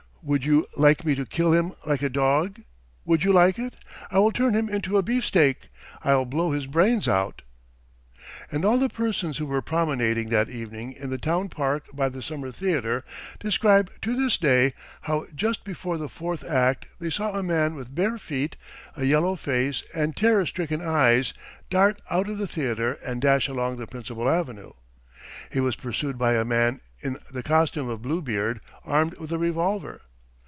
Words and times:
Would 0.23 0.45
you 0.45 0.67
like 0.77 1.03
me 1.03 1.15
to 1.15 1.25
kill 1.25 1.51
him 1.51 1.73
like 1.83 2.03
a 2.03 2.07
dog? 2.07 2.61
Would 3.05 3.23
you 3.23 3.33
like 3.33 3.57
it? 3.57 3.73
I 4.11 4.19
will 4.19 4.31
turn 4.31 4.53
him 4.53 4.69
into 4.69 4.97
a 4.99 5.01
beefsteak! 5.01 5.69
I'll 6.03 6.25
blow 6.25 6.51
his 6.51 6.67
brains 6.67 7.07
out!" 7.07 7.41
And 8.51 8.63
all 8.63 8.77
the 8.77 8.87
persons 8.87 9.39
who 9.39 9.47
were 9.47 9.63
promenading 9.63 10.29
that 10.29 10.47
evening 10.47 10.93
in 10.93 11.09
the 11.09 11.17
town 11.17 11.49
park 11.49 11.85
by 11.91 12.07
the 12.07 12.21
Summer 12.21 12.51
theatre 12.51 13.03
describe 13.39 13.89
to 14.03 14.15
this 14.15 14.37
day 14.37 14.75
how 15.01 15.25
just 15.33 15.63
before 15.63 15.97
the 15.97 16.07
fourth 16.07 16.47
act 16.47 16.85
they 16.99 17.09
saw 17.09 17.33
a 17.33 17.41
man 17.41 17.73
with 17.73 17.95
bare 17.95 18.19
feet, 18.19 18.55
a 18.95 19.05
yellow 19.05 19.35
face, 19.35 19.83
and 19.91 20.15
terror 20.15 20.45
stricken 20.45 20.81
eyes 20.83 21.33
dart 21.71 21.99
out 22.11 22.29
of 22.29 22.37
the 22.37 22.47
theatre 22.47 22.93
and 23.03 23.23
dash 23.23 23.47
along 23.47 23.77
the 23.77 23.87
principal 23.87 24.29
avenue. 24.29 24.73
He 25.51 25.59
was 25.59 25.75
pursued 25.75 26.19
by 26.19 26.33
a 26.33 26.45
man 26.45 26.79
in 26.99 27.17
the 27.33 27.41
costume 27.41 27.89
of 27.89 28.03
Bluebeard, 28.03 28.61
armed 28.85 29.17
with 29.17 29.31
a 29.31 29.39
revolver. 29.39 30.01